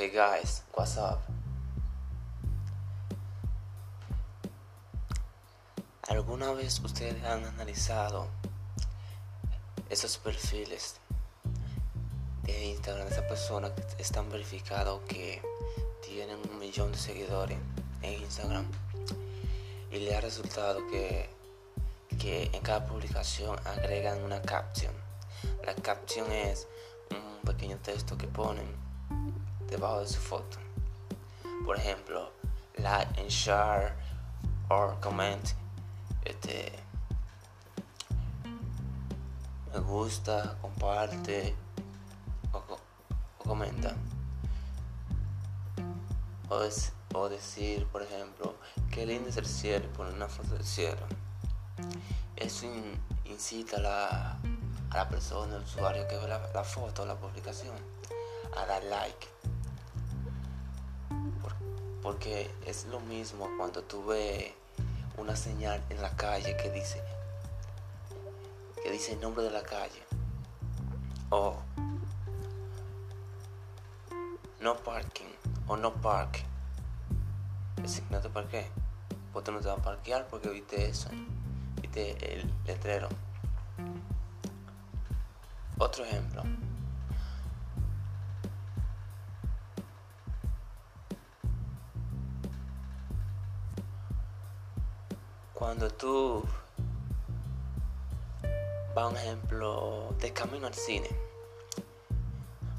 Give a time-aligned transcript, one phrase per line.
[0.00, 1.18] Hey guys, what's up?
[6.06, 8.28] ¿Alguna vez ustedes han analizado
[9.90, 11.00] esos perfiles
[12.44, 15.42] de Instagram de esas personas que están verificados que
[16.06, 17.58] tienen un millón de seguidores
[18.02, 18.66] en Instagram
[19.90, 21.28] y le ha resultado que,
[22.20, 24.94] que en cada publicación agregan una caption?
[25.66, 26.68] La caption es
[27.10, 28.87] un pequeño texto que ponen
[29.70, 30.58] debajo de su foto.
[31.64, 32.32] Por ejemplo,
[32.76, 33.94] like and share
[34.70, 35.54] or comment
[36.24, 36.72] este,
[39.72, 41.54] me gusta, comparte
[42.52, 42.78] o,
[43.38, 43.94] comenta.
[47.14, 48.54] O, decir, por ejemplo,
[48.90, 51.00] qué lindo es el cielo poner una foto del cielo.
[52.36, 52.66] Eso
[53.24, 54.38] incita a la,
[54.90, 57.76] a la persona, al usuario que ve la, la foto la publicación,
[58.56, 59.37] a dar like.
[62.02, 64.52] Porque es lo mismo cuando tú ves
[65.16, 67.02] una señal en la calle que dice
[68.82, 70.02] que dice el nombre de la calle.
[71.30, 71.56] O
[74.60, 75.32] no parking
[75.66, 76.44] o no park.
[78.10, 78.66] No te parqué
[79.32, 81.08] pues no te vas a parquear porque viste eso
[81.80, 83.08] viste el letrero.
[85.78, 86.42] Otro ejemplo
[95.58, 96.44] Cuando tú
[98.94, 101.08] vas, un ejemplo, de camino al cine,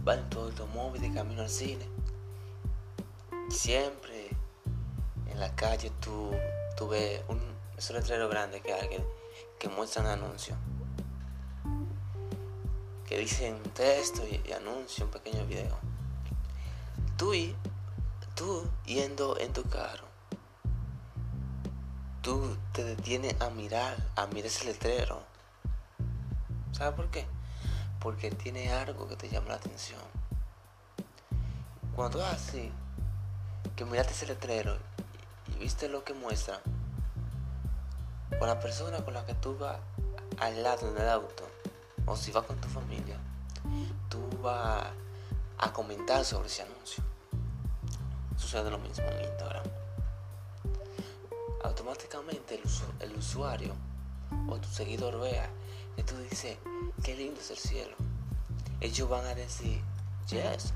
[0.06, 1.86] vas en tu automóvil de camino al cine,
[3.50, 4.30] siempre
[5.28, 6.32] en la calle tú,
[6.78, 9.06] tú ves un, un letrero grande que alguien
[9.60, 10.56] que muestra un anuncio.
[13.06, 15.78] Que dice un texto y, y anuncio, un pequeño video.
[17.18, 17.34] Tú,
[18.36, 20.08] tú yendo en tu carro.
[22.22, 25.22] Tú te detienes a mirar, a mirar ese letrero.
[26.72, 27.26] ¿Sabes por qué?
[28.00, 30.00] Porque tiene algo que te llama la atención.
[31.94, 32.72] Cuando tú así,
[33.76, 34.78] que miraste ese letrero
[35.54, 36.62] y viste lo que muestra,
[38.40, 39.78] con la persona con la que tú vas
[40.40, 41.50] al lado en el auto,
[42.06, 43.18] o si vas con tu familia,
[44.08, 44.88] tú vas
[45.58, 47.04] a comentar sobre ese anuncio.
[48.38, 49.79] Sucede lo mismo en Instagram
[51.64, 52.62] automáticamente
[53.00, 53.74] el, usuario
[54.48, 55.50] o tu seguidor vea
[55.96, 56.58] que tú dices,
[57.04, 57.96] qué lindo es el cielo.
[58.80, 59.82] Ellos van a decir,
[60.28, 60.74] yes,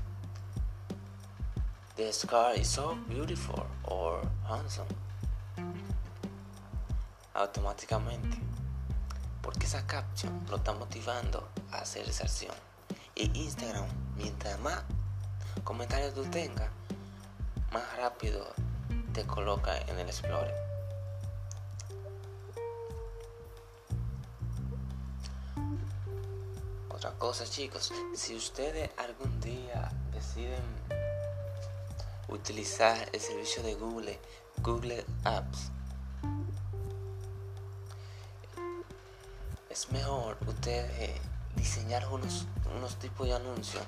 [1.96, 4.88] the sky is so beautiful or handsome.
[7.32, 8.38] Automáticamente.
[9.40, 12.54] Porque esa caption lo está motivando a hacer esa acción.
[13.14, 13.86] Y Instagram,
[14.16, 14.82] mientras más
[15.64, 16.68] comentarios tú tengas,
[17.72, 18.46] más rápido
[19.12, 20.73] te coloca en el Explorer.
[27.12, 30.62] Cosa chicos, si ustedes algún día deciden
[32.28, 34.18] utilizar el servicio de Google,
[34.62, 35.70] Google Apps,
[39.68, 41.20] es mejor ustedes
[41.56, 43.84] diseñar unos, unos tipos de anuncios,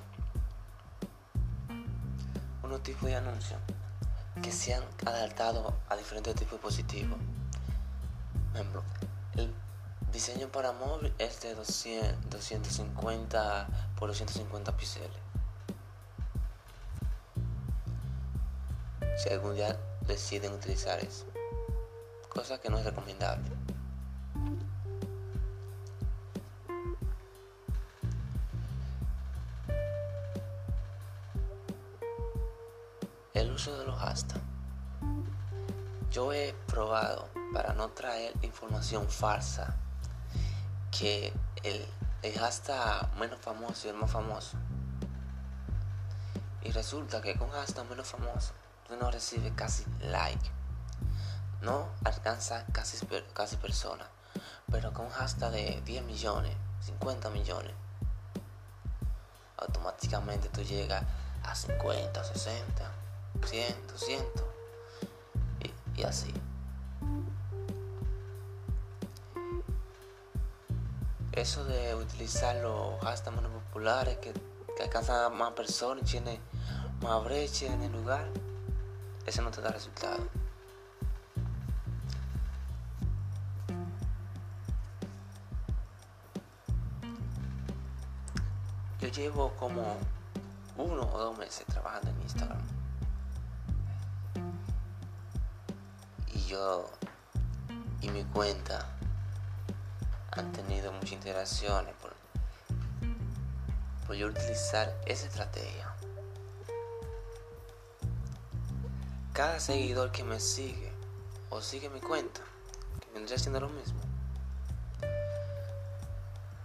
[2.62, 3.60] unos tipos de anuncios
[4.42, 7.18] que sean adaptados a diferentes tipos de dispositivos.
[10.16, 13.68] Diseño para móvil es de 200, 250
[13.98, 15.10] por 250 píxeles.
[19.18, 21.26] Si algún día deciden utilizar eso,
[22.30, 23.44] cosa que no es recomendable.
[33.34, 34.40] El uso de los hashtags.
[36.10, 39.76] Yo he probado para no traer información falsa
[40.98, 41.32] que
[41.62, 41.86] el,
[42.22, 44.56] el hashtag menos famoso y el más famoso.
[46.62, 48.52] Y resulta que con hashtag menos famoso
[48.86, 50.50] tú no recibes casi like.
[51.62, 52.98] No alcanza casi,
[53.32, 54.08] casi personas.
[54.70, 57.72] Pero con hashtag de 10 millones, 50 millones,
[59.58, 61.04] automáticamente tú llegas
[61.44, 62.92] a 50, 60,
[63.46, 64.44] 100, 200
[65.60, 66.32] y, y así.
[71.36, 76.40] Eso de utilizar los hashtags populares que, que alcanzan a más personas y tiene
[77.02, 78.26] más brecha en el lugar,
[79.26, 80.18] eso no te da resultado.
[88.98, 89.98] Yo llevo como
[90.78, 92.58] uno o dos meses trabajando en Instagram.
[96.32, 96.90] Y yo
[98.00, 98.86] y mi cuenta
[100.36, 102.12] han tenido muchas interacciones por,
[104.06, 105.94] por yo utilizar esa estrategia.
[109.32, 110.92] Cada seguidor que me sigue
[111.50, 112.40] o sigue mi cuenta,
[113.00, 114.00] que vendría haciendo lo mismo,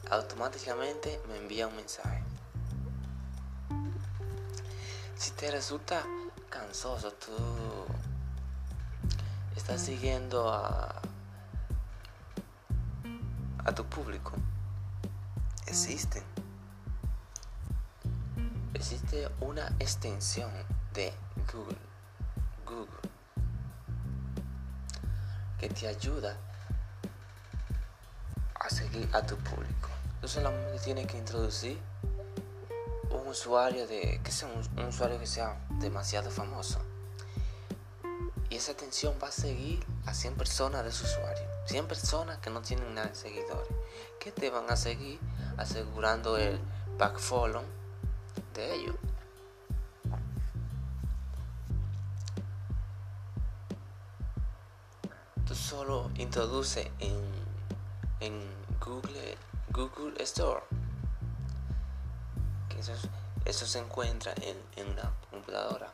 [0.10, 2.24] automáticamente me envía un mensaje.
[5.18, 6.04] Si te resulta
[6.50, 7.32] cansoso, tú
[9.56, 11.02] estás siguiendo a,
[13.66, 14.34] a tu público.
[15.68, 16.24] Existe.
[18.74, 20.52] Existe una extensión
[20.94, 21.14] de
[21.52, 21.78] Google.
[22.66, 23.10] Google.
[25.60, 26.36] Que te ayuda
[28.56, 29.90] a seguir a tu público.
[30.22, 31.80] Tú solamente tienes que introducir
[33.10, 36.80] un usuario de que sea un, usuario que sea demasiado famoso.
[38.52, 41.48] Y esa atención va a seguir a 100 personas de su usuario.
[41.66, 43.74] 100 personas que no tienen nada de seguidores.
[44.20, 45.20] Que te van a seguir
[45.58, 46.60] asegurando el
[46.98, 47.64] backfollow
[48.54, 48.96] de ellos.
[55.48, 57.20] Tú solo introduce en,
[58.20, 58.42] en
[58.86, 59.38] Google
[59.72, 60.62] Google Store.
[62.68, 62.80] Que
[63.50, 65.91] eso, se encuentra en, una computadora.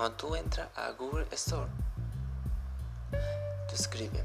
[0.00, 1.68] Cuando tú entras a Google Store,
[3.10, 4.24] tú escribes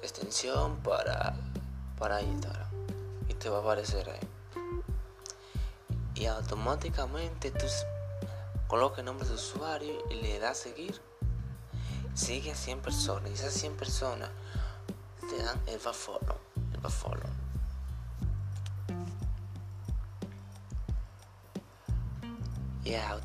[0.00, 1.36] extensión para,
[1.98, 2.70] para Instagram
[3.28, 4.28] y te va a aparecer ahí.
[6.14, 7.66] Y automáticamente tú
[8.66, 10.98] colocas el nombre de usuario y le das seguir
[12.14, 14.30] sigue a 100 personas y esas 100 personas
[15.28, 16.38] te dan el follow,
[16.72, 17.35] el follow.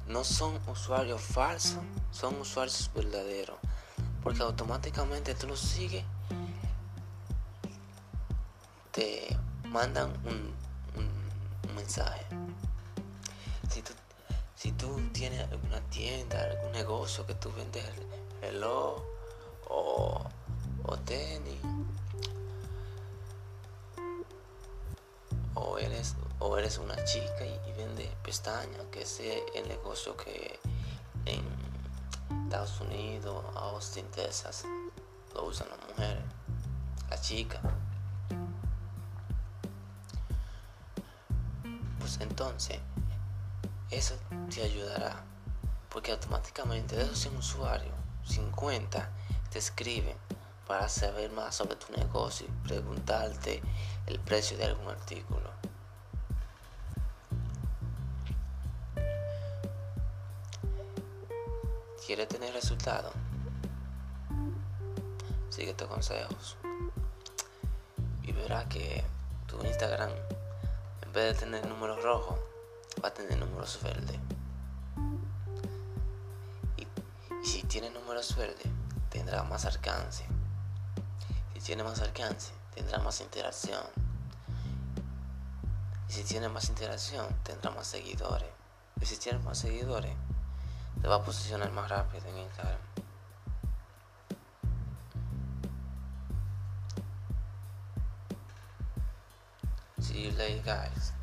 [0.07, 3.57] No son usuarios falsos, son usuarios verdaderos.
[4.23, 6.03] Porque automáticamente tú los sigues,
[8.91, 10.53] te mandan un,
[10.95, 12.25] un, mensaje.
[13.69, 13.93] Si tú,
[14.55, 17.85] si tú tienes alguna tienda, algún negocio que tú vendes
[18.41, 19.01] reloj
[19.69, 20.23] o,
[20.83, 21.59] o tenis
[26.41, 29.19] o eres una chica y, vende pestañas que es
[29.55, 30.59] el negocio que
[31.25, 31.43] en
[32.43, 34.65] Estados Unidos Austin Texas
[35.33, 36.23] lo usan las mujeres
[37.09, 37.61] las chicas
[41.99, 42.79] pues entonces
[43.89, 44.15] eso
[44.53, 45.23] te ayudará
[45.89, 47.93] porque automáticamente de esos 100 usuarios
[48.25, 49.09] 50
[49.51, 50.17] te escriben
[50.67, 53.61] para saber más sobre tu negocio y preguntarte
[54.07, 55.51] el precio de algún artículo.
[62.11, 63.13] ¿Quieres tener resultados?
[65.49, 66.57] Sigue estos consejos
[68.21, 69.01] y verás que
[69.47, 70.09] tu Instagram,
[71.03, 72.37] en vez de tener números rojos,
[73.01, 74.19] va a tener números verdes.
[77.69, 78.67] tiene números verdes,
[79.09, 80.25] tendrá más alcance.
[81.53, 83.85] Si tiene más alcance, tendrá más interacción.
[86.09, 88.49] Y si tiene más interacción, tendrá más seguidores.
[88.99, 90.13] Y si tiene más seguidores,
[90.99, 92.79] te va a posicionar más rápido en Instagram.
[99.99, 101.13] See you later, guys.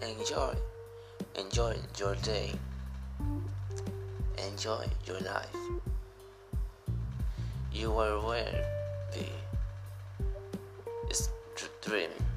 [0.00, 0.56] Enjoy.
[1.34, 2.58] Enjoy your day.
[4.54, 5.56] enjoy your life.
[7.72, 9.28] You are worthy.
[11.10, 11.28] It's
[11.82, 12.33] dreaming.